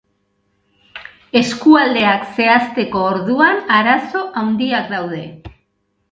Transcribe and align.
Eskualdeak 1.41 2.23
zehazteko 2.39 3.01
orduan 3.09 3.61
arazo 3.81 4.23
handiak 4.43 4.89
daude. 4.95 5.21